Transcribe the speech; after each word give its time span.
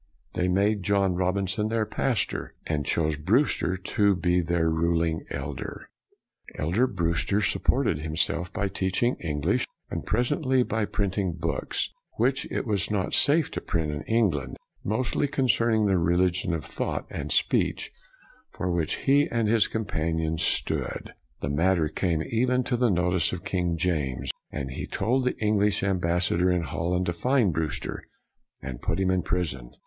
They 0.33 0.47
made 0.47 0.81
John 0.81 1.13
Robinson 1.13 1.67
their 1.67 1.85
pastor, 1.85 2.55
and 2.65 2.87
chose 2.87 3.17
Brewster 3.17 3.77
to 3.77 4.15
be 4.15 4.41
their 4.41 4.67
ruling 4.67 5.21
elder. 5.29 5.89
BREWSTER 6.55 6.55
201 6.55 6.65
Elder 6.65 6.87
Brewster 6.91 7.41
supported 7.41 7.99
himself 7.99 8.51
by 8.51 8.67
teaching 8.67 9.15
English, 9.19 9.67
and 9.91 10.03
presently 10.03 10.63
by 10.63 10.85
print 10.85 11.19
ing 11.19 11.33
books 11.33 11.91
which 12.17 12.51
it 12.51 12.65
was 12.65 12.89
not 12.89 13.13
safe 13.13 13.51
to 13.51 13.61
print 13.61 13.91
in 13.91 14.01
England, 14.05 14.57
mostly 14.83 15.27
concerning 15.27 15.85
the 15.85 15.93
freedom 16.01 16.51
of 16.53 16.65
thought 16.65 17.05
and 17.11 17.31
speech 17.31 17.91
for 18.49 18.71
which 18.71 18.95
he 19.05 19.27
and 19.29 19.47
his 19.47 19.67
companions 19.67 20.41
stood. 20.41 21.13
The 21.41 21.49
matter 21.49 21.89
came 21.89 22.23
even 22.23 22.63
to 22.63 22.75
the 22.75 22.89
notice 22.89 23.31
of 23.33 23.43
King 23.45 23.77
James, 23.77 24.31
and 24.49 24.71
he 24.71 24.87
told 24.87 25.25
the 25.25 25.37
English 25.37 25.83
ambassador 25.83 26.49
in 26.49 26.63
Holland 26.63 27.05
to 27.05 27.13
find 27.13 27.53
Brewster 27.53 28.07
and 28.63 28.81
put 28.81 28.99
him 28.99 29.11
in 29.11 29.21
prison. 29.21 29.69